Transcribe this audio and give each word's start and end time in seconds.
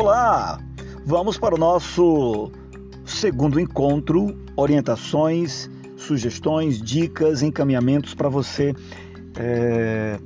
Olá! 0.00 0.60
Vamos 1.04 1.38
para 1.38 1.56
o 1.56 1.58
nosso 1.58 2.52
segundo 3.04 3.58
encontro, 3.58 4.32
orientações, 4.56 5.68
sugestões, 5.96 6.80
dicas, 6.80 7.42
encaminhamentos 7.42 8.14
para 8.14 8.28
você 8.28 8.76
é, 9.36 10.16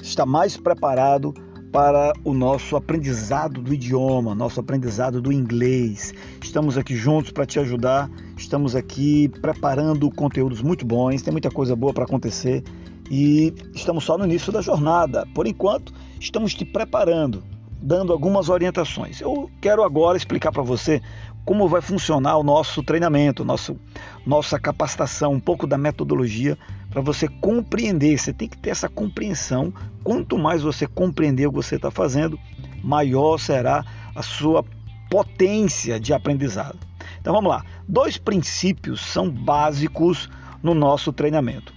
estar 0.00 0.26
mais 0.26 0.56
preparado 0.56 1.34
para 1.72 2.12
o 2.22 2.32
nosso 2.32 2.76
aprendizado 2.76 3.60
do 3.60 3.74
idioma, 3.74 4.32
nosso 4.32 4.60
aprendizado 4.60 5.20
do 5.20 5.32
inglês. 5.32 6.14
Estamos 6.40 6.78
aqui 6.78 6.94
juntos 6.94 7.32
para 7.32 7.44
te 7.44 7.58
ajudar, 7.58 8.08
estamos 8.36 8.76
aqui 8.76 9.28
preparando 9.42 10.08
conteúdos 10.08 10.62
muito 10.62 10.86
bons, 10.86 11.20
tem 11.20 11.32
muita 11.32 11.50
coisa 11.50 11.74
boa 11.74 11.92
para 11.92 12.04
acontecer 12.04 12.62
e 13.10 13.52
estamos 13.74 14.04
só 14.04 14.16
no 14.16 14.24
início 14.24 14.52
da 14.52 14.62
jornada. 14.62 15.26
Por 15.34 15.48
enquanto, 15.48 15.92
estamos 16.20 16.54
te 16.54 16.64
preparando 16.64 17.55
dando 17.86 18.12
algumas 18.12 18.48
orientações. 18.48 19.20
Eu 19.20 19.48
quero 19.60 19.84
agora 19.84 20.16
explicar 20.16 20.50
para 20.50 20.64
você 20.64 21.00
como 21.44 21.68
vai 21.68 21.80
funcionar 21.80 22.36
o 22.36 22.42
nosso 22.42 22.82
treinamento, 22.82 23.44
nosso, 23.44 23.78
nossa 24.26 24.58
capacitação, 24.58 25.32
um 25.32 25.38
pouco 25.38 25.68
da 25.68 25.78
metodologia 25.78 26.58
para 26.90 27.00
você 27.00 27.28
compreender. 27.28 28.18
Você 28.18 28.32
tem 28.32 28.48
que 28.48 28.58
ter 28.58 28.70
essa 28.70 28.88
compreensão. 28.88 29.72
Quanto 30.02 30.36
mais 30.36 30.62
você 30.62 30.84
compreender 30.84 31.46
o 31.46 31.50
que 31.50 31.56
você 31.58 31.76
está 31.76 31.88
fazendo, 31.88 32.36
maior 32.82 33.38
será 33.38 33.84
a 34.16 34.22
sua 34.22 34.64
potência 35.08 36.00
de 36.00 36.12
aprendizado. 36.12 36.80
Então 37.20 37.32
vamos 37.32 37.50
lá. 37.50 37.64
Dois 37.86 38.18
princípios 38.18 39.00
são 39.00 39.30
básicos 39.30 40.28
no 40.60 40.74
nosso 40.74 41.12
treinamento. 41.12 41.72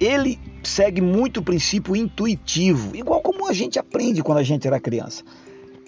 Ele 0.00 0.40
segue 0.62 1.02
muito 1.02 1.40
o 1.40 1.42
princípio 1.42 1.94
intuitivo, 1.94 2.96
igual 2.96 3.20
como 3.20 3.46
a 3.46 3.52
gente 3.52 3.78
aprende 3.78 4.22
quando 4.22 4.38
a 4.38 4.42
gente 4.42 4.66
era 4.66 4.80
criança 4.80 5.22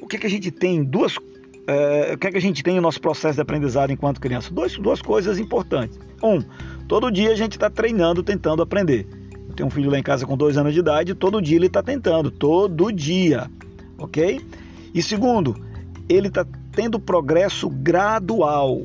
o 0.03 0.07
que, 0.07 0.19
que 0.19 0.27
a 0.27 0.31
gente 0.31 0.51
tem? 0.51 0.83
Duas, 0.83 1.17
é, 1.67 2.13
o 2.15 2.19
que, 2.19 2.31
que 2.31 2.37
a 2.37 2.41
gente 2.41 2.63
tem 2.63 2.75
no 2.75 2.83
nosso 2.83 3.01
processo 3.01 3.37
de 3.37 3.41
aprendizado 3.41 3.93
enquanto 3.93 4.21
criança? 4.21 4.53
Duas, 4.53 4.77
duas 4.77 5.01
coisas 5.01 5.39
importantes. 5.39 5.99
Um, 6.23 6.43
todo 6.89 7.11
dia 7.11 7.31
a 7.31 7.37
gente 7.37 7.53
está 7.53 7.71
treinando, 7.71 8.23
tentando 8.23 8.63
aprender. 8.63 9.07
Eu 9.49 9.55
tenho 9.55 9.69
um 9.69 9.71
filho 9.71 9.91
lá 9.91 9.99
em 9.99 10.03
casa 10.03 10.27
com 10.27 10.37
dois 10.37 10.57
anos 10.57 10.75
de 10.75 10.81
idade, 10.81 11.15
todo 11.15 11.41
dia 11.41 11.57
ele 11.57 11.67
está 11.67 11.83
tentando, 11.83 12.31
todo 12.31 12.93
dia, 12.93 13.49
ok? 13.97 14.41
E 14.93 15.03
segundo, 15.03 15.55
ele 16.09 16.29
está 16.29 16.45
tendo 16.73 16.99
progresso 16.99 17.71
gradual, 17.71 18.83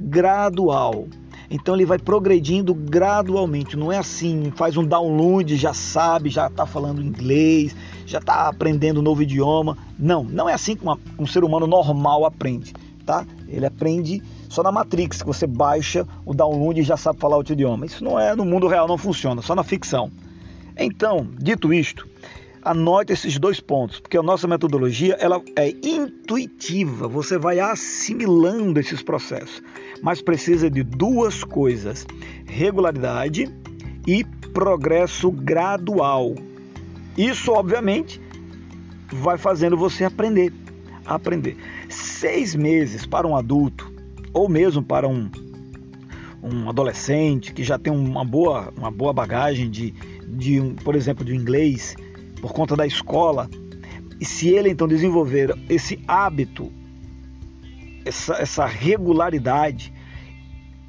gradual. 0.00 1.06
Então 1.52 1.74
ele 1.74 1.84
vai 1.84 1.98
progredindo 1.98 2.74
gradualmente, 2.74 3.76
não 3.76 3.92
é 3.92 3.98
assim, 3.98 4.50
faz 4.56 4.78
um 4.78 4.84
download, 4.84 5.54
já 5.54 5.74
sabe, 5.74 6.30
já 6.30 6.46
está 6.46 6.64
falando 6.64 7.02
inglês, 7.02 7.76
já 8.06 8.18
está 8.20 8.48
aprendendo 8.48 9.00
um 9.00 9.02
novo 9.02 9.22
idioma. 9.22 9.76
Não, 9.98 10.24
não 10.24 10.48
é 10.48 10.54
assim 10.54 10.74
que 10.74 10.82
uma, 10.82 10.98
um 11.18 11.26
ser 11.26 11.44
humano 11.44 11.66
normal 11.66 12.24
aprende, 12.24 12.72
tá? 13.04 13.26
Ele 13.46 13.66
aprende 13.66 14.22
só 14.48 14.62
na 14.62 14.72
Matrix, 14.72 15.20
que 15.20 15.26
você 15.26 15.46
baixa 15.46 16.08
o 16.24 16.32
download 16.32 16.80
e 16.80 16.82
já 16.82 16.96
sabe 16.96 17.18
falar 17.18 17.36
outro 17.36 17.52
idioma. 17.52 17.84
Isso 17.84 18.02
não 18.02 18.18
é 18.18 18.34
no 18.34 18.46
mundo 18.46 18.66
real, 18.66 18.88
não 18.88 18.96
funciona, 18.96 19.42
só 19.42 19.54
na 19.54 19.62
ficção. 19.62 20.10
Então, 20.74 21.28
dito 21.38 21.70
isto, 21.70 22.08
anote 22.62 23.12
esses 23.12 23.38
dois 23.38 23.60
pontos, 23.60 24.00
porque 24.00 24.16
a 24.16 24.22
nossa 24.22 24.46
metodologia 24.46 25.16
ela 25.20 25.42
é 25.56 25.70
intuitiva, 25.70 27.08
você 27.08 27.36
vai 27.36 27.60
assimilando 27.60 28.78
esses 28.78 29.02
processos, 29.02 29.62
mas 30.02 30.22
precisa 30.22 30.70
de 30.70 30.82
duas 30.82 31.44
coisas: 31.44 32.06
regularidade 32.46 33.52
e 34.06 34.24
progresso 34.52 35.30
gradual. 35.30 36.34
Isso, 37.16 37.52
obviamente, 37.52 38.20
vai 39.12 39.36
fazendo 39.36 39.76
você 39.76 40.04
aprender, 40.04 40.52
aprender. 41.04 41.56
Seis 41.88 42.54
meses 42.54 43.04
para 43.04 43.26
um 43.26 43.36
adulto 43.36 43.92
ou 44.32 44.48
mesmo 44.48 44.82
para 44.82 45.06
um 45.08 45.30
um 46.42 46.68
adolescente 46.68 47.52
que 47.52 47.62
já 47.62 47.78
tem 47.78 47.92
uma 47.92 48.24
boa, 48.24 48.72
uma 48.76 48.90
boa 48.90 49.12
bagagem 49.12 49.70
de, 49.70 49.92
de 50.26 50.60
um, 50.60 50.74
por 50.74 50.96
exemplo, 50.96 51.24
de 51.24 51.36
inglês, 51.36 51.94
por 52.42 52.52
conta 52.52 52.76
da 52.76 52.86
escola, 52.86 53.48
e 54.20 54.24
se 54.24 54.48
ele 54.48 54.68
então 54.68 54.86
desenvolver 54.86 55.56
esse 55.68 56.02
hábito, 56.06 56.70
essa, 58.04 58.34
essa 58.34 58.66
regularidade, 58.66 59.92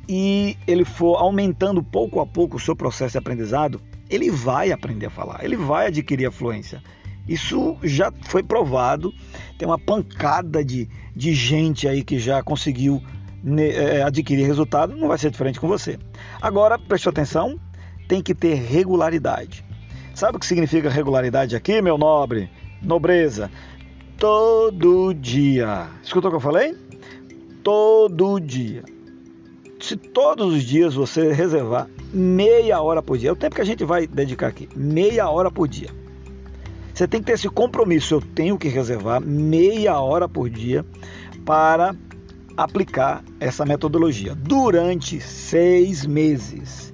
e 0.09 0.57
ele 0.67 0.83
for 0.83 1.15
aumentando 1.15 1.81
pouco 1.81 2.19
a 2.19 2.25
pouco 2.25 2.57
o 2.57 2.59
seu 2.59 2.75
processo 2.75 3.13
de 3.13 3.17
aprendizado, 3.19 3.79
ele 4.09 4.29
vai 4.29 4.71
aprender 4.71 5.05
a 5.05 5.09
falar, 5.09 5.45
ele 5.45 5.55
vai 5.55 5.87
adquirir 5.87 6.25
a 6.25 6.31
fluência. 6.31 6.83
Isso 7.27 7.77
já 7.83 8.11
foi 8.23 8.43
provado, 8.43 9.13
tem 9.57 9.67
uma 9.67 9.79
pancada 9.79 10.65
de, 10.65 10.89
de 11.15 11.33
gente 11.33 11.87
aí 11.87 12.03
que 12.03 12.19
já 12.19 12.43
conseguiu 12.43 13.01
né, 13.43 13.69
é, 13.69 14.03
adquirir 14.03 14.45
resultado, 14.45 14.95
não 14.95 15.07
vai 15.07 15.17
ser 15.17 15.29
diferente 15.29 15.59
com 15.59 15.67
você. 15.67 15.97
Agora, 16.41 16.77
preste 16.77 17.07
atenção, 17.07 17.57
tem 18.09 18.21
que 18.21 18.35
ter 18.35 18.55
regularidade. 18.55 19.63
Sabe 20.13 20.37
o 20.37 20.39
que 20.39 20.45
significa 20.45 20.89
regularidade 20.89 21.55
aqui, 21.55 21.81
meu 21.81 21.97
nobre? 21.97 22.47
Nobreza. 22.81 23.49
Todo 24.17 25.11
dia. 25.11 25.87
Escutou 26.03 26.29
o 26.29 26.31
que 26.31 26.37
eu 26.37 26.39
falei? 26.39 26.77
Todo 27.63 28.39
dia. 28.39 28.83
Se 29.79 29.97
todos 29.97 30.53
os 30.53 30.63
dias 30.63 30.93
você 30.93 31.33
reservar 31.33 31.89
meia 32.13 32.79
hora 32.79 33.01
por 33.01 33.17
dia, 33.17 33.29
é 33.29 33.31
o 33.31 33.35
tempo 33.35 33.55
que 33.55 33.61
a 33.61 33.65
gente 33.65 33.83
vai 33.83 34.05
dedicar 34.05 34.47
aqui, 34.47 34.69
meia 34.75 35.27
hora 35.29 35.49
por 35.49 35.67
dia. 35.67 35.89
Você 36.93 37.07
tem 37.07 37.19
que 37.19 37.25
ter 37.25 37.33
esse 37.33 37.49
compromisso. 37.49 38.13
Eu 38.13 38.21
tenho 38.21 38.57
que 38.57 38.67
reservar 38.67 39.19
meia 39.19 39.99
hora 39.99 40.29
por 40.29 40.47
dia 40.47 40.85
para 41.43 41.95
aplicar 42.55 43.23
essa 43.39 43.65
metodologia 43.65 44.35
durante 44.35 45.19
seis 45.19 46.05
meses, 46.05 46.93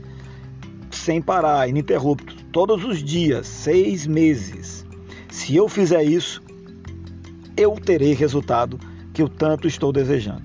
sem 0.89 1.21
parar, 1.21 1.67
ininterrupto 1.67 2.38
todos 2.51 2.83
os 2.83 3.03
dias, 3.03 3.47
seis 3.47 4.05
meses. 4.07 4.85
Se 5.29 5.55
eu 5.55 5.67
fizer 5.69 6.03
isso, 6.03 6.41
eu 7.55 7.73
terei 7.73 8.13
resultado 8.13 8.79
que 9.13 9.21
eu 9.21 9.29
tanto 9.29 9.67
estou 9.67 9.91
desejando. 9.91 10.43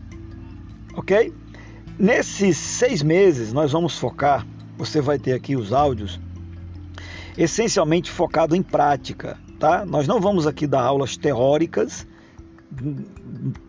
Ok? 0.97 1.33
Nesses 1.99 2.57
seis 2.57 3.03
meses, 3.03 3.53
nós 3.53 3.73
vamos 3.73 3.99
focar. 3.99 4.47
Você 4.77 5.01
vai 5.01 5.19
ter 5.19 5.33
aqui 5.33 5.57
os 5.57 5.73
áudios 5.73 6.21
essencialmente 7.37 8.11
focado 8.11 8.55
em 8.55 8.63
prática, 8.63 9.39
tá? 9.59 9.85
Nós 9.85 10.07
não 10.07 10.21
vamos 10.21 10.47
aqui 10.47 10.67
dar 10.67 10.83
aulas 10.83 11.17
teóricas 11.17 12.07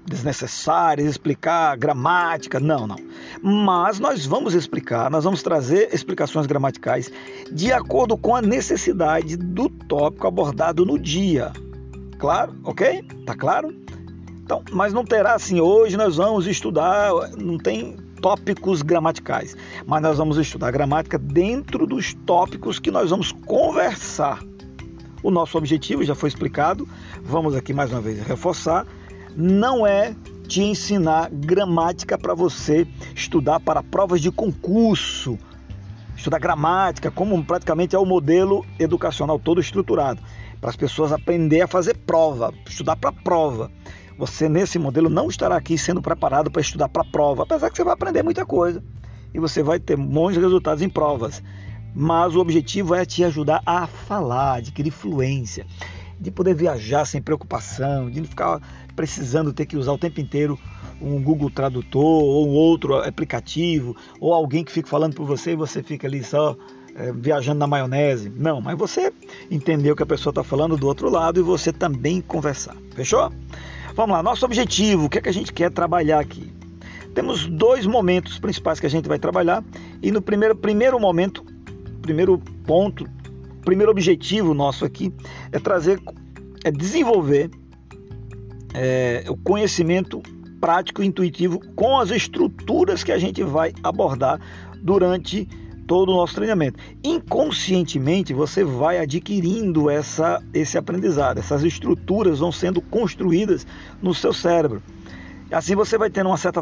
desnecessárias, 0.06 1.10
explicar 1.10 1.78
gramática, 1.78 2.60
não, 2.60 2.88
não. 2.88 2.98
Mas 3.42 4.00
nós 4.00 4.26
vamos 4.26 4.54
explicar, 4.54 5.10
nós 5.10 5.24
vamos 5.24 5.44
trazer 5.44 5.94
explicações 5.94 6.46
gramaticais 6.46 7.12
de 7.52 7.72
acordo 7.72 8.18
com 8.18 8.36
a 8.36 8.42
necessidade 8.42 9.38
do 9.38 9.70
tópico 9.70 10.28
abordado 10.28 10.86
no 10.86 11.00
dia. 11.00 11.52
Claro? 12.18 12.56
Ok? 12.64 13.04
Tá 13.26 13.36
claro? 13.36 13.74
Então, 14.44 14.64
mas 14.72 14.94
não 14.94 15.04
terá 15.04 15.34
assim, 15.34 15.60
hoje 15.60 15.98
nós 15.98 16.18
vamos 16.18 16.46
estudar, 16.46 17.12
não 17.36 17.58
tem 17.58 17.98
tópicos 18.22 18.82
gramaticais, 18.82 19.56
mas 19.86 20.02
nós 20.02 20.18
vamos 20.18 20.38
estudar 20.38 20.72
gramática 20.72 21.18
dentro 21.18 21.86
dos 21.86 22.14
tópicos 22.26 22.80
que 22.80 22.92
nós 22.92 23.10
vamos 23.10 23.32
conversar. 23.32 24.40
O 25.25 25.31
nosso 25.31 25.58
objetivo 25.58 26.03
já 26.03 26.13
foi 26.13 26.30
explicado, 26.30 26.88
vamos 27.24 27.56
aqui 27.56 27.74
mais 27.74 27.91
uma 27.91 28.00
vez 28.00 28.22
reforçar, 28.22 28.86
não 29.36 29.86
é 29.88 30.13
te 30.47 30.62
ensinar 30.62 31.31
gramática 31.31 32.16
para 32.16 32.36
você 32.36 32.88
estudar 33.16 33.59
para 33.59 33.81
provas 33.81 34.22
de 34.22 34.31
concurso, 34.31 35.36
estudar 36.16 36.38
gramática, 36.38 37.09
como 37.09 37.44
praticamente 37.44 37.96
é 37.96 38.00
o 38.00 38.06
modelo 38.06 38.63
educacional 38.78 39.39
todo 39.39 39.60
estruturado, 39.60 40.22
para 40.62 40.69
as 40.69 40.75
pessoas 40.75 41.12
aprender 41.12 41.62
a 41.62 41.68
fazer 41.68 41.98
prova, 41.98 42.54
estudar 42.69 42.95
para 42.95 43.12
prova. 43.12 43.72
Você 44.19 44.48
nesse 44.48 44.77
modelo 44.77 45.10
não 45.10 45.27
estará 45.27 45.56
aqui 45.56 45.75
sendo 45.75 46.04
preparado 46.04 46.51
para 46.51 46.62
estudar 46.62 46.88
para 46.88 47.04
prova, 47.04 47.42
apesar 47.42 47.72
que 47.72 47.77
você 47.77 47.83
vai 47.83 47.95
aprender 47.95 48.22
muita 48.22 48.45
coisa 48.45 48.83
e 49.33 49.39
você 49.39 49.63
vai 49.63 49.80
ter 49.80 49.98
bons 49.98 50.38
resultados 50.38 50.83
em 50.83 50.88
provas 50.88 51.42
mas 51.95 52.36
o 52.36 52.39
objetivo 52.39 52.94
é 52.94 53.06
te 53.06 53.24
ajudar 53.24 53.62
a 53.65 53.88
falar, 53.88 54.56
adquirir 54.56 54.92
fluência, 54.92 55.65
de 56.19 56.30
poder 56.30 56.53
viajar 56.53 57.06
sem 57.06 57.21
preocupação, 57.21 58.12
de 58.12 58.19
não 58.19 58.27
ficar 58.27 58.62
precisando 58.95 59.53
ter 59.53 59.65
que 59.65 59.77
usar 59.77 59.94
o 59.94 59.97
tempo 59.97 60.19
inteiro 60.19 60.59
um 61.01 61.21
Google 61.21 61.50
Tradutor 61.50 62.03
ou 62.03 62.50
outro 62.50 62.95
aplicativo, 62.95 63.95
ou 64.19 64.33
alguém 64.33 64.63
que 64.63 64.71
fique 64.71 64.89
falando 64.89 65.13
por 65.13 65.25
você 65.25 65.51
e 65.51 65.56
você 65.56 65.81
fica 65.83 66.07
ali 66.07 66.24
só 66.24 66.56
é, 66.95 67.12
viajando 67.12 67.59
na 67.59 67.68
maionese. 67.68 68.30
Não, 68.30 68.62
mas 68.62 68.77
você 68.77 69.13
entendeu 69.51 69.94
o 69.94 69.95
que 69.95 70.03
a 70.03 70.06
pessoa 70.06 70.31
está 70.31 70.44
falando 70.44 70.77
do 70.77 70.88
outro 70.88 71.09
lado 71.09 71.39
e 71.39 71.44
você 71.44 71.71
também 71.71 72.21
conversar. 72.21 72.75
Fechou? 72.95 73.31
Vamos 73.94 74.15
lá, 74.15 74.24
nosso 74.24 74.45
objetivo, 74.45 75.06
o 75.06 75.09
que 75.09 75.19
é 75.19 75.21
que 75.21 75.30
a 75.30 75.33
gente 75.33 75.53
quer 75.53 75.71
trabalhar 75.71 76.19
aqui? 76.19 76.53
Temos 77.13 77.45
dois 77.45 77.86
momentos 77.86 78.39
principais 78.39 78.77
que 78.77 78.86
a 78.86 78.89
gente 78.89 79.07
vai 79.07 79.18
trabalhar 79.18 79.63
e 80.01 80.12
no 80.12 80.21
primeiro, 80.21 80.53
primeiro 80.53 81.00
momento 81.00 81.44
primeiro 82.06 82.38
ponto, 82.68 83.10
primeiro 83.63 83.92
objetivo 83.92 84.54
nosso 84.54 84.86
aqui 84.86 85.12
é 85.52 85.57
trazer, 85.57 86.00
é 86.63 86.69
desenvolver 86.69 87.50
é, 88.75 89.25
o 89.28 89.36
conhecimento 89.36 90.22
prático 90.62 91.02
e 91.02 91.07
intuitivo 91.07 91.60
com 91.75 91.98
as 91.98 92.12
estruturas 92.12 93.04
que 93.04 93.12
a 93.12 93.18
gente 93.18 93.42
vai 93.42 93.74
abordar 93.81 94.40
durante 94.84 95.48
todo 95.88 96.12
o 96.12 96.16
nosso 96.16 96.36
treinamento. 96.36 96.80
Inconscientemente 97.04 98.36
você 98.36 98.63
vai 98.63 99.00
adquirindo 99.00 99.90
essa, 99.90 100.44
esse 100.54 100.78
aprendizado, 100.78 101.40
essas 101.40 101.63
estruturas 101.63 102.38
vão 102.38 102.51
sendo 102.51 102.81
construídas 102.81 103.66
no 104.00 104.13
seu 104.13 104.31
cérebro. 104.31 104.81
Assim 105.51 105.75
você 105.75 105.98
vai 105.98 106.12
tendo 106.12 106.28
uma 106.28 106.38
certa 106.38 106.62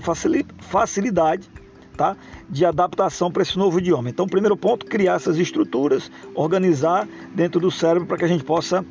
facilidade 0.59 1.49
tá, 1.93 2.17
de 2.49 2.65
adaptação 2.65 3.31
para 3.31 3.43
esse 3.43 3.57
novo 3.57 3.79
idioma. 3.79 4.09
Então, 4.09 4.27
primeiro 4.27 4.57
ponto, 4.57 4.85
criar 4.85 5.15
essas 5.15 5.37
estruturas, 5.37 6.11
organizar 6.35 7.07
dentro 7.33 7.59
do 7.59 7.71
cérebro 7.71 8.07
para 8.07 8.17
que 8.17 8.25
a 8.25 8.27
gente 8.27 8.43
possa, 8.43 8.85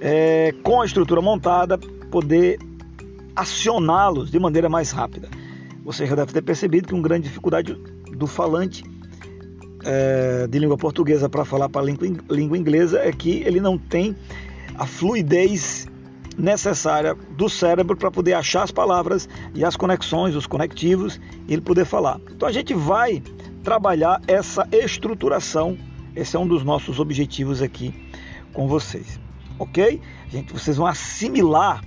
é, 0.00 0.54
com 0.62 0.80
a 0.80 0.86
estrutura 0.86 1.20
montada, 1.20 1.78
poder 2.10 2.58
acioná-los 3.34 4.30
de 4.30 4.38
maneira 4.38 4.68
mais 4.68 4.90
rápida. 4.90 5.28
Você 5.84 6.06
já 6.06 6.14
deve 6.14 6.32
ter 6.32 6.42
percebido 6.42 6.88
que 6.88 6.94
uma 6.94 7.02
grande 7.02 7.28
dificuldade 7.28 7.74
do 8.16 8.26
falante 8.26 8.82
é, 9.84 10.46
de 10.46 10.58
língua 10.58 10.76
portuguesa 10.76 11.28
para 11.28 11.44
falar 11.44 11.68
para 11.68 11.82
língua 11.82 12.58
inglesa 12.58 12.98
é 12.98 13.12
que 13.12 13.42
ele 13.44 13.60
não 13.60 13.78
tem 13.78 14.16
a 14.76 14.86
fluidez 14.86 15.86
necessária 16.38 17.14
do 17.14 17.48
cérebro 17.48 17.96
para 17.96 18.10
poder 18.10 18.34
achar 18.34 18.62
as 18.62 18.70
palavras 18.70 19.28
e 19.54 19.64
as 19.64 19.76
conexões, 19.76 20.34
os 20.34 20.46
conectivos 20.46 21.20
e 21.48 21.52
ele 21.52 21.62
poder 21.62 21.84
falar. 21.84 22.20
Então 22.30 22.48
a 22.48 22.52
gente 22.52 22.74
vai 22.74 23.22
trabalhar 23.62 24.20
essa 24.26 24.66
estruturação. 24.70 25.76
Esse 26.14 26.36
é 26.36 26.38
um 26.38 26.46
dos 26.46 26.62
nossos 26.62 27.00
objetivos 27.00 27.62
aqui 27.62 27.94
com 28.52 28.68
vocês, 28.68 29.20
ok? 29.58 30.00
Gente, 30.28 30.52
vocês 30.52 30.76
vão 30.76 30.86
assimilar 30.86 31.82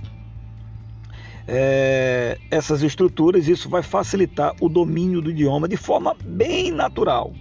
é, 1.48 2.38
essas 2.50 2.82
estruturas, 2.82 3.48
isso 3.48 3.68
vai 3.68 3.82
facilitar 3.82 4.54
o 4.60 4.68
domínio 4.68 5.20
do 5.20 5.30
idioma 5.30 5.66
de 5.66 5.76
forma 5.76 6.14
bem 6.24 6.70
natural. 6.70 7.32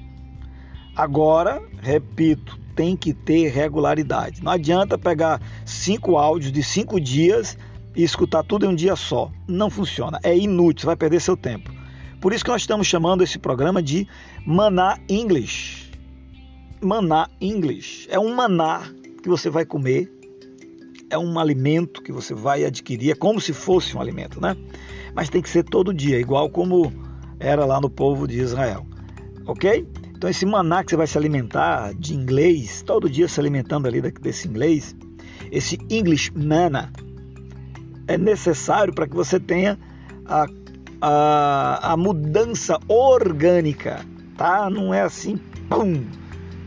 Agora, 0.95 1.61
repito, 1.81 2.59
tem 2.79 2.95
que 2.95 3.13
ter 3.13 3.49
regularidade. 3.49 4.41
Não 4.41 4.53
adianta 4.53 4.97
pegar 4.97 5.41
cinco 5.65 6.15
áudios 6.15 6.49
de 6.49 6.63
cinco 6.63 6.97
dias 6.97 7.57
e 7.93 8.01
escutar 8.01 8.41
tudo 8.41 8.65
em 8.65 8.69
um 8.69 8.73
dia 8.73 8.95
só. 8.95 9.29
Não 9.45 9.69
funciona, 9.69 10.17
é 10.23 10.37
inútil, 10.37 10.83
você 10.83 10.85
vai 10.85 10.95
perder 10.95 11.19
seu 11.19 11.35
tempo. 11.35 11.69
Por 12.21 12.31
isso 12.31 12.41
que 12.41 12.49
nós 12.49 12.61
estamos 12.61 12.87
chamando 12.87 13.21
esse 13.21 13.37
programa 13.37 13.83
de 13.83 14.07
Maná 14.45 14.97
English. 15.09 15.91
Maná 16.79 17.27
English. 17.41 18.07
É 18.09 18.17
um 18.17 18.33
maná 18.33 18.83
que 19.21 19.27
você 19.27 19.49
vai 19.49 19.65
comer 19.65 20.09
é 21.09 21.17
um 21.17 21.37
alimento 21.37 22.01
que 22.01 22.13
você 22.13 22.33
vai 22.33 22.63
adquirir, 22.63 23.11
é 23.11 23.15
como 23.15 23.41
se 23.41 23.51
fosse 23.51 23.97
um 23.97 23.99
alimento, 23.99 24.39
né? 24.39 24.55
Mas 25.13 25.27
tem 25.27 25.41
que 25.41 25.49
ser 25.49 25.63
todo 25.63 25.93
dia, 25.93 26.17
igual 26.17 26.49
como 26.49 26.93
era 27.41 27.65
lá 27.65 27.81
no 27.81 27.89
povo 27.89 28.25
de 28.25 28.39
Israel, 28.39 28.85
ok? 29.45 29.85
Então 30.19 30.29
esse 30.29 30.45
maná 30.45 30.83
que 30.83 30.89
você 30.89 30.97
vai 30.97 31.07
se 31.07 31.17
alimentar 31.17 31.93
de 31.93 32.13
inglês, 32.13 32.83
todo 32.85 33.09
dia 33.09 33.25
se 33.25 33.39
alimentando 33.39 33.87
ali 33.87 34.01
desse 34.01 34.49
inglês, 34.49 34.93
esse 35.49 35.79
English 35.89 36.29
manna, 36.35 36.91
é 38.05 38.17
necessário 38.17 38.93
para 38.93 39.07
que 39.07 39.15
você 39.15 39.39
tenha 39.39 39.79
a, 40.25 40.45
a, 41.01 41.93
a 41.93 41.95
mudança 41.95 42.77
orgânica, 42.89 44.05
tá? 44.35 44.69
Não 44.69 44.93
é 44.93 45.03
assim, 45.03 45.37
pum, 45.69 46.03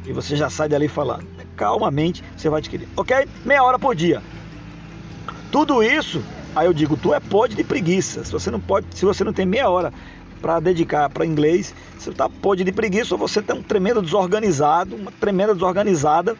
e 0.07 0.15
você 0.15 0.35
já 0.35 0.49
sai 0.49 0.71
dali 0.71 0.89
falando 0.89 1.27
calmamente 1.55 2.25
você 2.35 2.49
vai 2.49 2.61
adquirir, 2.61 2.89
ok? 2.97 3.29
Meia 3.45 3.63
hora 3.63 3.79
por 3.79 3.95
dia. 3.95 4.23
Tudo 5.51 5.83
isso, 5.83 6.25
aí 6.57 6.67
eu 6.67 6.73
digo, 6.73 6.97
tu 6.97 7.13
é 7.13 7.21
pode 7.21 7.55
de 7.55 7.63
preguiça. 7.63 8.25
Se 8.25 8.33
você 8.33 8.51
não 8.51 8.59
pode, 8.59 8.87
se 8.97 9.05
você 9.05 9.23
não 9.23 9.35
tem 9.35 9.45
meia 9.45 9.69
hora 9.69 9.93
para 10.43 10.59
dedicar 10.59 11.09
para 11.09 11.25
inglês, 11.25 11.73
você 11.97 12.11
está 12.11 12.29
pode 12.29 12.65
de 12.65 12.73
preguiça 12.73 13.15
ou 13.15 13.19
você 13.19 13.39
está 13.39 13.55
um 13.55 13.63
tremendo 13.63 14.03
desorganizado, 14.03 14.97
uma 14.97 15.13
tremenda 15.13 15.55
desorganizada 15.55 16.37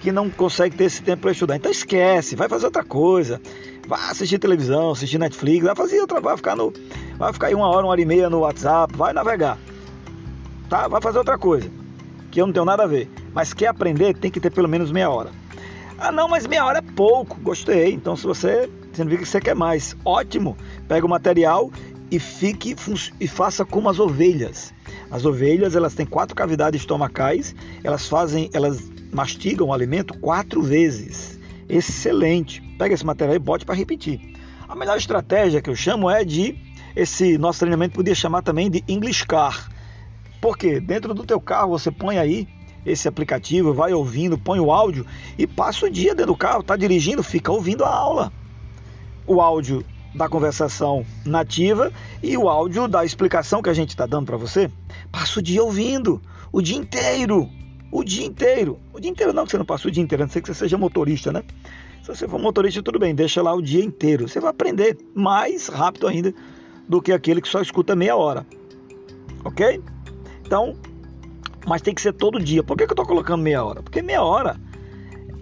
que 0.00 0.12
não 0.12 0.28
consegue 0.28 0.76
ter 0.76 0.84
esse 0.84 1.02
tempo 1.02 1.22
para 1.22 1.32
estudar. 1.32 1.56
Então 1.56 1.70
esquece, 1.70 2.36
vai 2.36 2.48
fazer 2.48 2.66
outra 2.66 2.84
coisa. 2.84 3.40
Vai 3.88 3.98
assistir 4.10 4.38
televisão, 4.38 4.90
assistir 4.90 5.18
Netflix, 5.18 5.64
vai 5.64 5.74
fazer 5.74 5.98
outra, 6.00 6.20
vai 6.20 6.36
ficar 6.36 6.54
no 6.54 6.72
vai 7.18 7.32
ficar 7.32 7.46
aí 7.46 7.54
uma 7.54 7.68
hora, 7.68 7.86
uma 7.86 7.90
hora 7.92 8.00
e 8.00 8.04
meia 8.04 8.28
no 8.28 8.40
WhatsApp, 8.40 8.94
vai 8.96 9.12
navegar. 9.12 9.58
Tá? 10.68 10.86
Vai 10.86 11.00
fazer 11.00 11.18
outra 11.18 11.38
coisa. 11.38 11.70
Que 12.30 12.40
eu 12.40 12.46
não 12.46 12.52
tenho 12.52 12.66
nada 12.66 12.82
a 12.82 12.86
ver. 12.86 13.08
Mas 13.32 13.54
quer 13.54 13.68
aprender, 13.68 14.14
tem 14.14 14.30
que 14.30 14.38
ter 14.38 14.50
pelo 14.50 14.68
menos 14.68 14.92
meia 14.92 15.08
hora. 15.08 15.30
Ah, 15.98 16.12
não, 16.12 16.28
mas 16.28 16.46
meia 16.46 16.64
hora 16.64 16.78
é 16.78 16.82
pouco. 16.82 17.40
Gostei. 17.40 17.92
Então, 17.92 18.16
se 18.16 18.24
você 18.24 18.68
significa 18.92 19.22
que 19.22 19.28
você 19.28 19.40
quer 19.40 19.54
mais, 19.54 19.96
ótimo. 20.04 20.56
Pega 20.86 21.06
o 21.06 21.08
material 21.08 21.70
e 22.10 22.18
fique 22.18 22.76
e 23.20 23.26
faça 23.26 23.64
como 23.64 23.88
as 23.88 23.98
ovelhas. 23.98 24.72
As 25.10 25.24
ovelhas, 25.24 25.74
elas 25.74 25.94
têm 25.94 26.06
quatro 26.06 26.34
cavidades 26.34 26.80
estomacais. 26.80 27.54
Elas 27.82 28.06
fazem, 28.06 28.48
elas 28.52 28.90
mastigam 29.12 29.68
o 29.68 29.72
alimento 29.72 30.18
quatro 30.18 30.62
vezes. 30.62 31.38
Excelente. 31.68 32.60
Pega 32.78 32.94
esse 32.94 33.04
material 33.04 33.36
e 33.36 33.40
bote 33.40 33.64
para 33.64 33.74
repetir. 33.74 34.34
A 34.68 34.74
melhor 34.74 34.96
estratégia 34.96 35.60
que 35.60 35.70
eu 35.70 35.76
chamo 35.76 36.10
é 36.10 36.24
de 36.24 36.56
esse 36.94 37.36
nosso 37.38 37.60
treinamento 37.60 37.94
podia 37.94 38.14
chamar 38.14 38.42
também 38.42 38.70
de 38.70 38.84
English 38.88 39.26
Car. 39.26 39.70
Porque 40.40 40.80
dentro 40.80 41.12
do 41.12 41.24
teu 41.24 41.40
carro 41.40 41.70
você 41.70 41.90
põe 41.90 42.18
aí 42.18 42.48
esse 42.84 43.08
aplicativo, 43.08 43.74
vai 43.74 43.92
ouvindo, 43.92 44.38
põe 44.38 44.60
o 44.60 44.70
áudio 44.70 45.04
e 45.36 45.46
passa 45.46 45.86
o 45.86 45.90
dia 45.90 46.14
dentro 46.14 46.32
do 46.32 46.36
carro, 46.38 46.60
está 46.60 46.76
dirigindo, 46.76 47.22
fica 47.22 47.50
ouvindo 47.50 47.84
a 47.84 47.92
aula. 47.92 48.32
O 49.26 49.40
áudio 49.40 49.84
da 50.16 50.28
conversação 50.28 51.04
nativa 51.24 51.92
e 52.22 52.36
o 52.36 52.48
áudio 52.48 52.88
da 52.88 53.04
explicação 53.04 53.62
que 53.62 53.68
a 53.68 53.74
gente 53.74 53.90
está 53.90 54.06
dando 54.06 54.26
para 54.26 54.36
você. 54.36 54.70
Passa 55.12 55.38
o 55.38 55.42
dia 55.42 55.62
ouvindo, 55.62 56.20
o 56.50 56.62
dia 56.62 56.76
inteiro. 56.76 57.48
O 57.92 58.02
dia 58.02 58.26
inteiro. 58.26 58.78
O 58.92 58.98
dia 58.98 59.10
inteiro 59.10 59.32
não, 59.32 59.44
que 59.44 59.50
você 59.50 59.58
não 59.58 59.64
passa 59.64 59.88
o 59.88 59.90
dia 59.90 60.02
inteiro, 60.02 60.24
a 60.24 60.26
não 60.26 60.32
ser 60.32 60.40
que 60.40 60.48
você 60.48 60.54
seja 60.54 60.76
motorista, 60.76 61.32
né? 61.32 61.44
Se 62.02 62.08
você 62.08 62.26
for 62.26 62.40
motorista, 62.40 62.82
tudo 62.82 62.98
bem, 62.98 63.14
deixa 63.14 63.42
lá 63.42 63.54
o 63.54 63.60
dia 63.60 63.84
inteiro. 63.84 64.28
Você 64.28 64.40
vai 64.40 64.50
aprender 64.50 64.96
mais 65.14 65.68
rápido 65.68 66.06
ainda 66.06 66.34
do 66.88 67.02
que 67.02 67.12
aquele 67.12 67.40
que 67.40 67.48
só 67.48 67.60
escuta 67.60 67.94
meia 67.94 68.16
hora. 68.16 68.46
Ok? 69.44 69.82
Então, 70.44 70.76
mas 71.66 71.82
tem 71.82 71.94
que 71.94 72.00
ser 72.00 72.12
todo 72.12 72.38
dia. 72.40 72.62
Por 72.62 72.76
que, 72.76 72.84
eu 72.84 72.88
estou 72.88 73.04
colocando 73.04 73.42
meia 73.42 73.62
hora? 73.64 73.82
Porque 73.82 74.00
meia 74.02 74.22
hora 74.22 74.56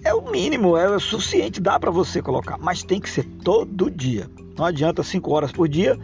é 0.03 0.15
o 0.15 0.31
mínimo, 0.31 0.77
é 0.77 0.89
o 0.89 0.99
suficiente, 0.99 1.61
dá 1.61 1.79
para 1.79 1.91
você 1.91 2.21
colocar, 2.21 2.59
mas 2.59 2.83
tem 2.83 3.01
que 3.01 3.09
ser 3.09 3.25
todo 3.43 3.91
dia. 3.91 4.29
Não 4.57 4.65
adianta 4.65 5.03
cinco 5.03 5.33
horas 5.33 5.53
por 5.53 5.69
dia, 5.69 5.99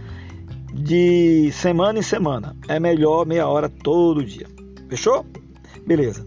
de 0.72 1.50
semana 1.52 1.98
em 1.98 2.02
semana. 2.02 2.56
É 2.68 2.78
melhor 2.78 3.26
meia 3.26 3.46
hora 3.46 3.68
todo 3.68 4.24
dia. 4.24 4.46
Fechou? 4.88 5.24
Beleza. 5.86 6.26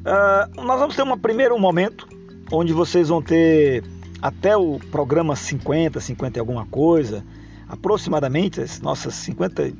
Uh, 0.00 0.62
nós 0.62 0.78
vamos 0.78 0.96
ter 0.96 1.02
um 1.02 1.18
primeiro 1.18 1.58
momento 1.58 2.06
onde 2.52 2.72
vocês 2.72 3.08
vão 3.08 3.22
ter 3.22 3.82
até 4.20 4.56
o 4.56 4.78
programa 4.90 5.34
50, 5.34 6.00
50 6.00 6.38
e 6.38 6.40
alguma 6.40 6.66
coisa, 6.66 7.24
aproximadamente 7.68 8.60
as 8.60 8.80
nossas 8.80 9.14
50, 9.14 9.72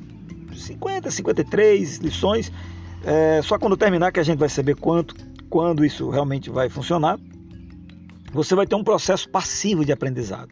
50, 0.53 1.11
53 1.11 1.97
lições 1.97 2.51
é, 3.05 3.39
só 3.43 3.59
quando 3.59 3.77
terminar 3.77 4.11
que 4.11 4.19
a 4.19 4.23
gente 4.23 4.39
vai 4.39 4.49
saber 4.49 4.75
quanto, 4.75 5.15
quando 5.47 5.85
isso 5.85 6.09
realmente 6.09 6.49
vai 6.49 6.69
funcionar. 6.69 7.19
Você 8.33 8.55
vai 8.55 8.65
ter 8.65 8.75
um 8.75 8.83
processo 8.83 9.29
passivo 9.29 9.85
de 9.85 9.91
aprendizado. 9.91 10.49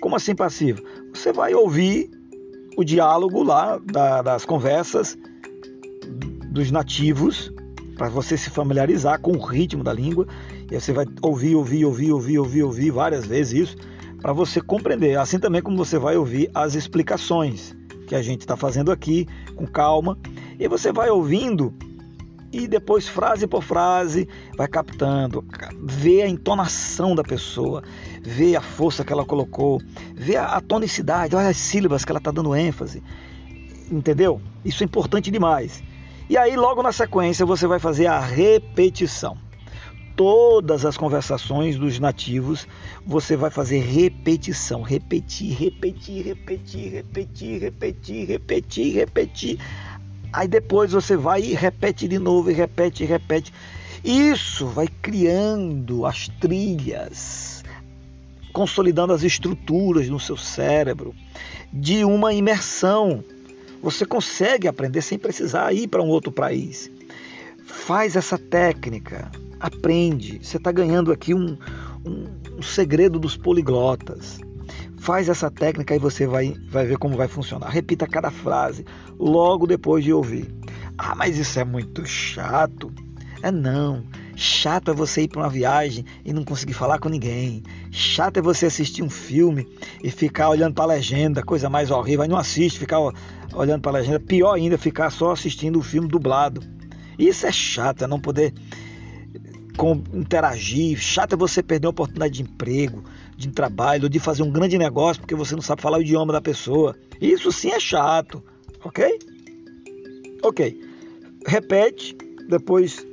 Como 0.00 0.16
assim 0.16 0.34
passivo? 0.34 0.82
Você 1.14 1.32
vai 1.32 1.54
ouvir 1.54 2.10
o 2.76 2.84
diálogo 2.84 3.42
lá 3.42 3.78
da, 3.78 4.22
das 4.22 4.44
conversas 4.44 5.16
dos 6.50 6.70
nativos 6.70 7.52
para 7.96 8.08
você 8.08 8.36
se 8.36 8.50
familiarizar 8.50 9.20
com 9.20 9.32
o 9.32 9.40
ritmo 9.44 9.84
da 9.84 9.92
língua. 9.92 10.26
E 10.70 10.78
você 10.78 10.92
vai 10.92 11.06
ouvir, 11.22 11.54
ouvir, 11.54 11.84
ouvir, 11.84 12.12
ouvir, 12.12 12.38
ouvir, 12.38 12.62
ouvir 12.62 12.90
várias 12.90 13.26
vezes 13.26 13.68
isso 13.68 13.76
para 14.20 14.32
você 14.32 14.60
compreender. 14.60 15.18
Assim 15.18 15.38
também 15.38 15.62
como 15.62 15.76
você 15.76 15.98
vai 15.98 16.16
ouvir 16.16 16.50
as 16.54 16.74
explicações 16.74 17.74
que 18.06 18.14
a 18.14 18.22
gente 18.22 18.40
está 18.40 18.56
fazendo 18.56 18.90
aqui 18.90 19.26
com 19.54 19.66
calma 19.66 20.18
e 20.58 20.68
você 20.68 20.92
vai 20.92 21.10
ouvindo 21.10 21.74
e 22.54 22.68
depois 22.68 23.08
frase 23.08 23.48
por 23.48 23.64
frase 23.64 24.28
vai 24.56 24.68
captando, 24.68 25.44
vê 25.82 26.22
a 26.22 26.28
entonação 26.28 27.12
da 27.12 27.24
pessoa, 27.24 27.82
vê 28.22 28.54
a 28.54 28.60
força 28.60 29.04
que 29.04 29.12
ela 29.12 29.24
colocou, 29.24 29.82
vê 30.14 30.36
a, 30.36 30.60
tonicidade, 30.60 31.34
olha 31.34 31.48
as 31.48 31.56
sílabas 31.56 32.04
que 32.04 32.12
ela 32.12 32.18
está 32.18 32.30
dando 32.30 32.54
ênfase, 32.54 33.02
entendeu? 33.90 34.40
Isso 34.64 34.84
é 34.84 34.86
importante 34.86 35.32
demais. 35.32 35.82
E 36.30 36.38
aí 36.38 36.54
logo 36.54 36.80
na 36.80 36.92
sequência 36.92 37.44
você 37.44 37.66
vai 37.66 37.80
fazer 37.80 38.06
a 38.06 38.20
repetição. 38.20 39.36
Todas 40.14 40.84
as 40.84 40.96
conversações 40.96 41.76
dos 41.76 41.98
nativos 41.98 42.68
você 43.04 43.36
vai 43.36 43.50
fazer 43.50 43.80
repetição, 43.80 44.80
repetir, 44.80 45.58
repetir, 45.58 46.24
repetir, 46.24 46.92
repetir, 46.92 47.58
repetir, 47.58 48.28
repetir, 48.28 48.94
repetir 48.94 49.58
Aí 50.34 50.48
depois 50.48 50.90
você 50.90 51.16
vai 51.16 51.42
e 51.42 51.54
repete 51.54 52.08
de 52.08 52.18
novo, 52.18 52.50
e 52.50 52.54
repete, 52.54 53.04
e 53.04 53.06
repete. 53.06 53.52
Isso 54.02 54.66
vai 54.66 54.88
criando 54.88 56.04
as 56.04 56.26
trilhas, 56.26 57.62
consolidando 58.52 59.12
as 59.12 59.22
estruturas 59.22 60.08
no 60.08 60.18
seu 60.18 60.36
cérebro, 60.36 61.14
de 61.72 62.04
uma 62.04 62.34
imersão. 62.34 63.22
Você 63.80 64.04
consegue 64.04 64.66
aprender 64.66 65.02
sem 65.02 65.20
precisar 65.20 65.72
ir 65.72 65.86
para 65.86 66.02
um 66.02 66.08
outro 66.08 66.32
país. 66.32 66.90
Faz 67.64 68.16
essa 68.16 68.36
técnica, 68.36 69.30
aprende. 69.60 70.40
Você 70.42 70.56
está 70.56 70.72
ganhando 70.72 71.12
aqui 71.12 71.32
um, 71.32 71.56
um, 72.04 72.24
um, 72.58 72.62
segredo 72.62 73.20
dos 73.20 73.36
poliglotas. 73.36 74.40
Faz 75.04 75.28
essa 75.28 75.50
técnica 75.50 75.94
e 75.94 75.98
você 75.98 76.26
vai, 76.26 76.56
vai 76.70 76.86
ver 76.86 76.96
como 76.96 77.14
vai 77.14 77.28
funcionar. 77.28 77.68
Repita 77.68 78.06
cada 78.06 78.30
frase 78.30 78.86
logo 79.18 79.66
depois 79.66 80.02
de 80.02 80.14
ouvir. 80.14 80.50
Ah, 80.96 81.14
mas 81.14 81.36
isso 81.36 81.60
é 81.60 81.64
muito 81.64 82.06
chato. 82.06 82.90
É 83.42 83.50
não. 83.50 84.02
Chato 84.34 84.92
é 84.92 84.94
você 84.94 85.24
ir 85.24 85.28
para 85.28 85.42
uma 85.42 85.50
viagem 85.50 86.06
e 86.24 86.32
não 86.32 86.42
conseguir 86.42 86.72
falar 86.72 86.98
com 86.98 87.10
ninguém. 87.10 87.62
Chato 87.90 88.38
é 88.38 88.40
você 88.40 88.64
assistir 88.64 89.02
um 89.02 89.10
filme 89.10 89.68
e 90.02 90.10
ficar 90.10 90.48
olhando 90.48 90.72
para 90.72 90.84
a 90.84 90.94
legenda, 90.94 91.42
coisa 91.42 91.68
mais 91.68 91.90
horrível. 91.90 92.22
Aí 92.22 92.28
não 92.28 92.38
assiste, 92.38 92.78
ficar 92.78 92.98
olhando 93.52 93.82
para 93.82 93.90
a 93.90 94.00
legenda. 94.00 94.18
Pior 94.18 94.54
ainda, 94.54 94.78
ficar 94.78 95.10
só 95.10 95.32
assistindo 95.32 95.78
o 95.78 95.82
filme 95.82 96.08
dublado. 96.08 96.62
Isso 97.18 97.46
é 97.46 97.52
chato, 97.52 98.04
é 98.04 98.06
não 98.06 98.18
poder 98.18 98.54
interagir. 100.12 100.98
Chato 100.98 101.34
é 101.34 101.36
você 101.36 101.62
perder 101.62 101.86
a 101.86 101.90
oportunidade 101.90 102.34
de 102.34 102.42
emprego, 102.42 103.02
de 103.36 103.48
trabalho, 103.48 104.08
de 104.08 104.18
fazer 104.18 104.42
um 104.42 104.50
grande 104.50 104.78
negócio 104.78 105.20
porque 105.20 105.34
você 105.34 105.54
não 105.54 105.62
sabe 105.62 105.82
falar 105.82 105.98
o 105.98 106.02
idioma 106.02 106.32
da 106.32 106.40
pessoa. 106.40 106.96
Isso 107.20 107.50
sim 107.50 107.70
é 107.70 107.80
chato, 107.80 108.42
ok? 108.84 109.18
Ok. 110.42 110.80
Repete, 111.46 112.16
depois 112.48 113.04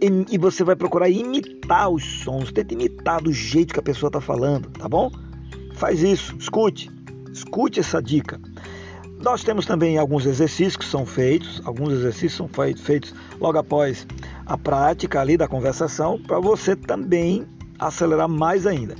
e, 0.00 0.34
e 0.34 0.38
você 0.38 0.62
vai 0.62 0.76
procurar 0.76 1.08
imitar 1.08 1.88
os 1.88 2.04
sons, 2.04 2.52
tenta 2.52 2.74
imitar 2.74 3.22
do 3.22 3.32
jeito 3.32 3.72
que 3.72 3.80
a 3.80 3.82
pessoa 3.82 4.08
está 4.08 4.20
falando, 4.20 4.68
tá 4.70 4.88
bom? 4.88 5.10
Faz 5.74 6.02
isso, 6.02 6.36
escute, 6.38 6.90
escute 7.32 7.80
essa 7.80 8.02
dica. 8.02 8.40
Nós 9.26 9.42
temos 9.42 9.66
também 9.66 9.98
alguns 9.98 10.24
exercícios 10.24 10.76
que 10.76 10.84
são 10.84 11.04
feitos, 11.04 11.60
alguns 11.64 11.92
exercícios 11.94 12.34
são 12.34 12.48
feitos 12.48 13.12
logo 13.40 13.58
após 13.58 14.06
a 14.46 14.56
prática 14.56 15.20
ali 15.20 15.36
da 15.36 15.48
conversação, 15.48 16.16
para 16.16 16.38
você 16.38 16.76
também 16.76 17.44
acelerar 17.76 18.28
mais 18.28 18.68
ainda. 18.68 18.94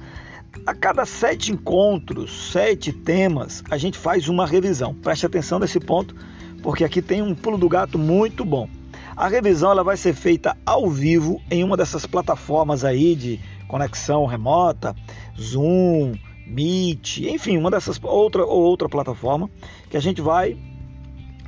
A 0.67 0.75
cada 0.75 1.07
sete 1.07 1.53
encontros, 1.53 2.51
sete 2.51 2.93
temas, 2.93 3.63
a 3.71 3.79
gente 3.79 3.97
faz 3.97 4.29
uma 4.29 4.45
revisão. 4.45 4.95
Preste 4.95 5.27
atenção 5.27 5.61
nesse 5.61 5.79
ponto, 5.79 6.13
porque 6.61 6.83
aqui 6.83 7.01
tem 7.01 7.23
um 7.23 7.33
pulo 7.33 7.57
do 7.57 7.69
gato 7.69 7.97
muito 7.97 8.45
bom. 8.45 8.69
A 9.17 9.29
revisão 9.29 9.71
ela 9.71 9.85
vai 9.85 9.97
ser 9.97 10.13
feita 10.13 10.57
ao 10.67 10.91
vivo 10.91 11.41
em 11.49 11.63
uma 11.63 11.77
dessas 11.77 12.05
plataformas 12.05 12.85
aí 12.85 13.15
de 13.15 13.39
conexão 13.69 14.27
remota, 14.27 14.93
Zoom, 15.41 16.15
Meet, 16.47 17.19
enfim, 17.19 17.59
uma 17.59 17.71
dessas 17.71 17.99
outra 18.03 18.45
ou 18.45 18.63
outra 18.63 18.89
plataforma 18.89 19.51
que 19.91 19.97
a 19.97 20.01
gente 20.01 20.21
vai 20.21 20.57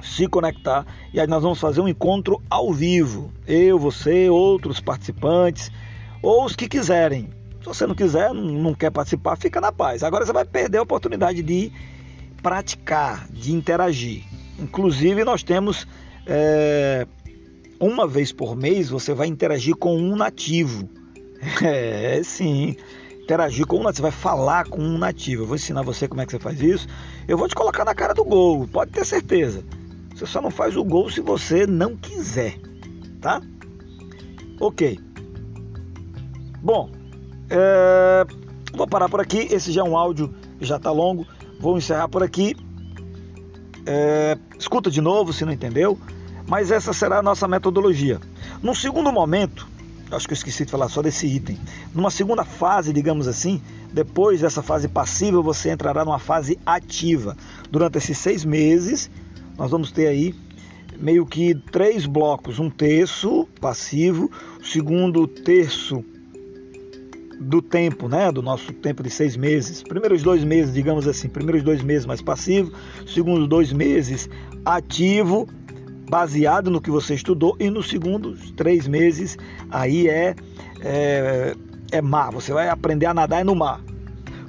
se 0.02 0.26
conectar 0.26 0.86
e 1.12 1.20
aí 1.20 1.26
nós 1.26 1.42
vamos 1.42 1.60
fazer 1.60 1.80
um 1.80 1.88
encontro 1.88 2.42
ao 2.50 2.72
vivo. 2.72 3.32
Eu, 3.46 3.78
você, 3.78 4.28
outros 4.28 4.80
participantes 4.80 5.70
ou 6.22 6.44
os 6.44 6.56
que 6.56 6.68
quiserem. 6.68 7.30
Se 7.60 7.66
você 7.66 7.86
não 7.86 7.94
quiser, 7.94 8.32
não 8.32 8.74
quer 8.74 8.90
participar, 8.90 9.36
fica 9.36 9.60
na 9.60 9.72
paz. 9.72 10.02
Agora 10.02 10.24
você 10.24 10.32
vai 10.32 10.44
perder 10.44 10.78
a 10.78 10.82
oportunidade 10.82 11.42
de 11.42 11.72
praticar, 12.42 13.28
de 13.30 13.52
interagir. 13.52 14.24
Inclusive 14.58 15.24
nós 15.24 15.42
temos 15.42 15.86
é, 16.26 17.06
uma 17.80 18.06
vez 18.06 18.32
por 18.32 18.56
mês 18.56 18.88
você 18.88 19.14
vai 19.14 19.26
interagir 19.26 19.76
com 19.76 19.96
um 19.96 20.16
nativo. 20.16 20.88
É, 21.62 22.20
sim. 22.24 22.76
Interagir 23.28 23.66
com 23.66 23.76
um 23.76 23.82
nativo, 23.82 23.96
você 23.96 24.02
vai 24.02 24.10
falar 24.10 24.66
com 24.66 24.80
um 24.80 24.96
nativo. 24.96 25.42
Eu 25.42 25.46
vou 25.46 25.56
ensinar 25.56 25.82
você 25.82 26.08
como 26.08 26.22
é 26.22 26.24
que 26.24 26.32
você 26.32 26.38
faz 26.38 26.62
isso. 26.62 26.88
Eu 27.28 27.36
vou 27.36 27.46
te 27.46 27.54
colocar 27.54 27.84
na 27.84 27.94
cara 27.94 28.14
do 28.14 28.24
gol, 28.24 28.66
pode 28.66 28.90
ter 28.90 29.04
certeza. 29.04 29.62
Você 30.14 30.24
só 30.24 30.40
não 30.40 30.50
faz 30.50 30.74
o 30.78 30.82
gol 30.82 31.10
se 31.10 31.20
você 31.20 31.66
não 31.66 31.94
quiser, 31.94 32.58
tá? 33.20 33.42
Ok. 34.58 34.98
Bom, 36.62 36.90
é... 37.50 38.24
vou 38.72 38.86
parar 38.86 39.10
por 39.10 39.20
aqui. 39.20 39.46
Esse 39.50 39.72
já 39.72 39.82
é 39.82 39.84
um 39.84 39.94
áudio 39.94 40.34
já 40.58 40.76
está 40.76 40.90
longo. 40.90 41.26
Vou 41.60 41.76
encerrar 41.76 42.08
por 42.08 42.22
aqui. 42.22 42.56
É... 43.84 44.38
Escuta 44.58 44.90
de 44.90 45.02
novo 45.02 45.34
se 45.34 45.44
não 45.44 45.52
entendeu 45.52 45.98
mas 46.48 46.70
essa 46.70 46.94
será 46.94 47.18
a 47.18 47.22
nossa 47.22 47.46
metodologia. 47.46 48.18
Num 48.62 48.74
segundo 48.74 49.12
momento, 49.12 49.68
acho 50.10 50.26
que 50.26 50.32
eu 50.32 50.36
esqueci 50.36 50.64
de 50.64 50.70
falar 50.70 50.88
só 50.88 51.02
desse 51.02 51.26
item. 51.26 51.58
Numa 51.94 52.10
segunda 52.10 52.44
fase, 52.44 52.92
digamos 52.92 53.28
assim, 53.28 53.60
depois 53.92 54.40
dessa 54.40 54.62
fase 54.62 54.88
passiva, 54.88 55.40
você 55.42 55.70
entrará 55.70 56.04
numa 56.04 56.18
fase 56.18 56.58
ativa. 56.64 57.36
Durante 57.70 57.98
esses 57.98 58.18
seis 58.18 58.44
meses, 58.44 59.10
nós 59.56 59.70
vamos 59.70 59.92
ter 59.92 60.06
aí 60.06 60.34
meio 60.98 61.26
que 61.26 61.54
três 61.54 62.06
blocos: 62.06 62.58
um 62.58 62.70
terço 62.70 63.46
passivo, 63.60 64.30
o 64.60 64.64
segundo 64.64 65.26
terço 65.26 66.04
do 67.40 67.62
tempo, 67.62 68.08
né, 68.08 68.32
do 68.32 68.42
nosso 68.42 68.72
tempo 68.72 69.02
de 69.02 69.10
seis 69.10 69.36
meses. 69.36 69.82
Primeiros 69.82 70.22
dois 70.22 70.42
meses, 70.42 70.74
digamos 70.74 71.06
assim, 71.06 71.28
primeiros 71.28 71.62
dois 71.62 71.82
meses 71.82 72.04
mais 72.04 72.20
passivo, 72.20 72.72
segundos 73.06 73.48
dois 73.48 73.72
meses 73.72 74.28
ativo 74.64 75.48
baseado 76.08 76.70
no 76.70 76.80
que 76.80 76.90
você 76.90 77.14
estudou 77.14 77.56
e 77.60 77.70
nos 77.70 77.88
segundos 77.88 78.50
três 78.52 78.88
meses 78.88 79.36
aí 79.70 80.08
é, 80.08 80.34
é, 80.80 81.54
é 81.92 82.02
mar, 82.02 82.32
você 82.32 82.52
vai 82.52 82.68
aprender 82.68 83.06
a 83.06 83.14
nadar 83.14 83.44
no 83.44 83.54
mar. 83.54 83.80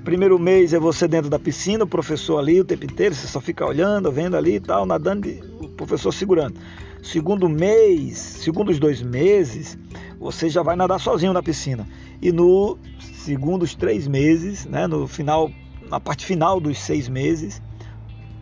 Primeiro 0.04 0.40
mês 0.40 0.74
é 0.74 0.80
você 0.80 1.08
dentro 1.08 1.30
da 1.30 1.38
piscina, 1.38 1.84
o 1.84 1.88
professor 1.88 2.40
ali 2.40 2.60
o 2.60 2.66
tempo 2.66 2.86
inteiro, 2.86 3.14
você 3.14 3.28
só 3.28 3.42
fica 3.42 3.66
olhando, 3.66 4.12
vendo 4.12 4.38
ali 4.38 4.56
e 4.56 4.60
tal, 4.60 4.86
nadando, 4.86 5.30
o 5.60 5.68
professor 5.70 6.12
segurando. 6.12 6.60
Segundo 7.04 7.48
mês, 7.48 8.18
segundo 8.18 8.70
os 8.70 8.80
dois 8.80 9.02
meses, 9.02 9.78
você 10.20 10.50
já 10.50 10.64
vai 10.64 10.76
nadar 10.76 11.00
sozinho 11.00 11.34
na 11.34 11.44
piscina. 11.44 11.88
E 12.22 12.32
no 12.32 12.78
segundos 13.14 13.76
três 13.76 14.08
meses, 14.08 14.66
né, 14.66 14.88
no 14.88 15.08
final, 15.08 15.52
na 15.90 16.00
parte 16.00 16.26
final 16.26 16.60
dos 16.60 16.80
seis 16.80 17.08
meses, 17.08 17.62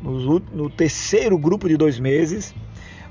no, 0.01 0.39
no 0.39 0.69
terceiro 0.69 1.37
grupo 1.37 1.67
de 1.67 1.75
dois 1.75 1.99
meses, 1.99 2.53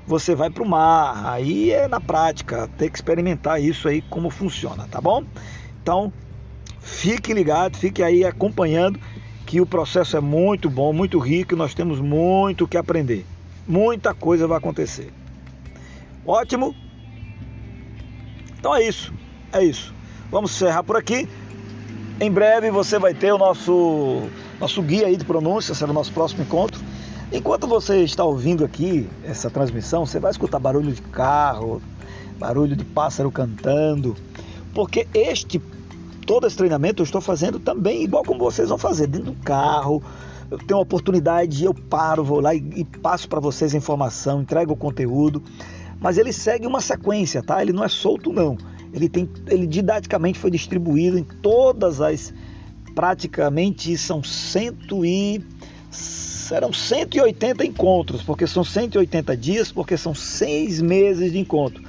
você 0.07 0.33
vai 0.33 0.49
para 0.49 0.63
o 0.63 0.67
mar. 0.67 1.33
Aí 1.33 1.71
é 1.71 1.87
na 1.87 1.99
prática, 1.99 2.69
tem 2.77 2.89
que 2.89 2.97
experimentar 2.97 3.61
isso 3.61 3.87
aí 3.87 4.01
como 4.01 4.29
funciona, 4.29 4.87
tá 4.89 5.01
bom? 5.01 5.23
Então, 5.83 6.11
fique 6.79 7.33
ligado, 7.33 7.77
fique 7.77 8.01
aí 8.01 8.23
acompanhando 8.23 8.99
que 9.45 9.61
o 9.61 9.65
processo 9.65 10.17
é 10.17 10.21
muito 10.21 10.69
bom, 10.69 10.91
muito 10.91 11.19
rico 11.19 11.55
nós 11.55 11.73
temos 11.73 11.99
muito 11.99 12.67
que 12.67 12.77
aprender. 12.77 13.25
Muita 13.67 14.13
coisa 14.13 14.47
vai 14.47 14.57
acontecer. 14.57 15.11
Ótimo? 16.25 16.73
Então 18.57 18.75
é 18.75 18.87
isso. 18.87 19.13
É 19.51 19.63
isso. 19.63 19.93
Vamos 20.31 20.51
encerrar 20.51 20.83
por 20.83 20.97
aqui. 20.97 21.27
Em 22.19 22.31
breve 22.31 22.71
você 22.71 22.97
vai 22.97 23.13
ter 23.13 23.31
o 23.31 23.37
nosso 23.37 24.23
nosso 24.59 24.81
guia 24.81 25.07
aí 25.07 25.15
de 25.15 25.23
pronúncia, 25.23 25.75
será 25.75 25.91
o 25.91 25.93
nosso 25.93 26.11
próximo 26.11 26.43
encontro. 26.43 26.81
Enquanto 27.31 27.67
você 27.67 28.03
está 28.03 28.23
ouvindo 28.23 28.63
aqui 28.63 29.07
essa 29.23 29.49
transmissão, 29.49 30.05
você 30.05 30.19
vai 30.19 30.31
escutar 30.31 30.59
barulho 30.59 30.93
de 30.93 31.01
carro, 31.01 31.81
barulho 32.39 32.75
de 32.75 32.85
pássaro 32.85 33.29
cantando, 33.29 34.15
porque 34.73 35.07
este 35.13 35.61
todo 36.25 36.45
esse 36.45 36.57
treinamento 36.57 37.01
eu 37.01 37.05
estou 37.05 37.21
fazendo 37.21 37.59
também 37.59 38.03
igual 38.03 38.23
como 38.23 38.39
vocês 38.39 38.69
vão 38.69 38.77
fazer 38.77 39.07
dentro 39.07 39.31
do 39.31 39.39
carro. 39.43 40.01
Eu 40.49 40.57
tenho 40.57 40.77
uma 40.77 40.83
oportunidade, 40.83 41.65
eu 41.65 41.73
paro, 41.73 42.23
vou 42.23 42.39
lá 42.39 42.55
e, 42.55 42.63
e 42.75 42.85
passo 42.85 43.27
para 43.27 43.39
vocês 43.39 43.73
a 43.73 43.77
informação, 43.77 44.41
entrego 44.41 44.71
o 44.71 44.77
conteúdo, 44.77 45.43
mas 45.99 46.17
ele 46.17 46.31
segue 46.31 46.65
uma 46.65 46.79
sequência, 46.79 47.43
tá? 47.43 47.61
Ele 47.61 47.73
não 47.73 47.83
é 47.83 47.89
solto 47.89 48.31
não. 48.31 48.57
Ele 48.93 49.09
tem, 49.09 49.29
ele 49.47 49.67
didaticamente 49.67 50.39
foi 50.39 50.49
distribuído 50.49 51.17
em 51.17 51.23
todas 51.23 51.99
as 51.99 52.33
praticamente 52.95 53.95
são 53.97 54.23
cento 54.23 55.05
e 55.05 55.39
serão 55.89 56.71
180 56.71 57.65
encontros, 57.65 58.23
porque 58.23 58.47
são 58.47 58.63
180 58.63 59.35
dias, 59.35 59.71
porque 59.71 59.97
são 59.97 60.13
seis 60.13 60.81
meses 60.81 61.31
de 61.31 61.39
encontro. 61.39 61.83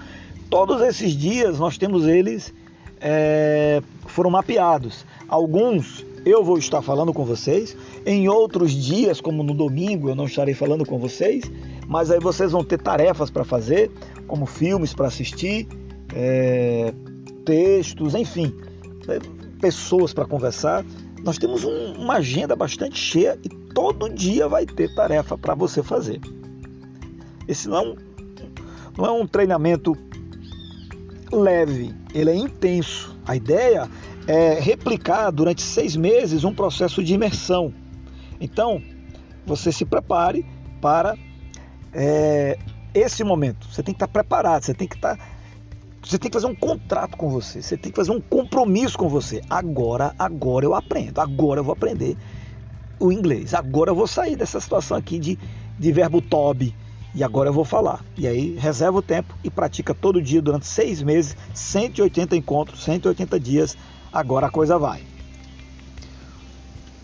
Todos 0.50 0.80
esses 0.82 1.12
dias 1.12 1.58
nós 1.58 1.76
temos 1.76 2.06
eles 2.06 2.52
é, 3.00 3.82
foram 4.06 4.30
mapeados. 4.30 5.04
Alguns 5.28 6.04
eu 6.24 6.42
vou 6.42 6.58
estar 6.58 6.82
falando 6.82 7.12
com 7.12 7.24
vocês, 7.24 7.76
em 8.04 8.28
outros 8.28 8.72
dias, 8.72 9.20
como 9.20 9.42
no 9.42 9.54
domingo, 9.54 10.08
eu 10.08 10.14
não 10.14 10.26
estarei 10.26 10.54
falando 10.54 10.84
com 10.84 10.98
vocês, 10.98 11.44
mas 11.86 12.10
aí 12.10 12.18
vocês 12.18 12.52
vão 12.52 12.64
ter 12.64 12.78
tarefas 12.78 13.30
para 13.30 13.44
fazer, 13.44 13.90
como 14.26 14.44
filmes 14.44 14.92
para 14.92 15.06
assistir, 15.06 15.66
é, 16.14 16.92
textos, 17.44 18.14
enfim, 18.14 18.52
é, 19.08 19.18
pessoas 19.60 20.12
para 20.12 20.26
conversar. 20.26 20.84
Nós 21.24 21.38
temos 21.38 21.64
um, 21.64 21.92
uma 21.92 22.14
agenda 22.14 22.54
bastante 22.54 22.98
cheia 22.98 23.38
e 23.42 23.48
todo 23.78 24.12
dia 24.12 24.48
vai 24.48 24.66
ter 24.66 24.92
tarefa 24.92 25.38
para 25.38 25.54
você 25.54 25.84
fazer. 25.84 26.20
Esse 27.46 27.68
não 27.68 27.76
é, 27.76 27.80
um, 27.80 27.96
não 28.96 29.06
é 29.06 29.12
um 29.12 29.24
treinamento 29.24 29.96
leve, 31.30 31.94
ele 32.12 32.28
é 32.28 32.34
intenso. 32.34 33.16
A 33.24 33.36
ideia 33.36 33.88
é 34.26 34.58
replicar 34.58 35.30
durante 35.30 35.62
seis 35.62 35.94
meses 35.94 36.42
um 36.42 36.52
processo 36.52 37.04
de 37.04 37.14
imersão. 37.14 37.72
Então, 38.40 38.82
você 39.46 39.70
se 39.70 39.84
prepare 39.84 40.44
para 40.80 41.16
é, 41.92 42.58
esse 42.92 43.22
momento. 43.22 43.64
Você 43.72 43.80
tem 43.84 43.94
que 43.94 44.02
estar 44.02 44.08
preparado, 44.08 44.64
você 44.64 44.74
tem 44.74 44.88
que 44.88 44.96
estar. 44.96 45.16
Você 46.02 46.18
tem 46.18 46.28
que 46.28 46.36
fazer 46.36 46.48
um 46.48 46.54
contrato 46.54 47.16
com 47.16 47.30
você, 47.30 47.62
você 47.62 47.76
tem 47.76 47.92
que 47.92 47.96
fazer 47.96 48.10
um 48.10 48.20
compromisso 48.20 48.98
com 48.98 49.08
você. 49.08 49.40
Agora, 49.48 50.16
agora 50.18 50.64
eu 50.64 50.74
aprendo, 50.74 51.20
agora 51.20 51.60
eu 51.60 51.64
vou 51.64 51.74
aprender 51.74 52.16
o 52.98 53.12
inglês, 53.12 53.54
agora 53.54 53.90
eu 53.90 53.94
vou 53.94 54.06
sair 54.06 54.36
dessa 54.36 54.60
situação 54.60 54.96
aqui 54.96 55.18
de, 55.18 55.38
de 55.78 55.92
verbo 55.92 56.20
tobe 56.20 56.74
e 57.14 57.22
agora 57.22 57.48
eu 57.48 57.52
vou 57.52 57.64
falar. 57.64 58.04
E 58.16 58.26
aí 58.26 58.56
reserva 58.56 58.98
o 58.98 59.02
tempo 59.02 59.34
e 59.42 59.50
pratica 59.50 59.94
todo 59.94 60.20
dia 60.20 60.42
durante 60.42 60.66
seis 60.66 61.02
meses, 61.02 61.36
180 61.54 62.36
encontros, 62.36 62.82
180 62.84 63.40
dias. 63.40 63.76
Agora 64.12 64.46
a 64.46 64.50
coisa 64.50 64.78
vai. 64.78 65.02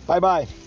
Bye 0.06 0.20
bye. 0.20 0.63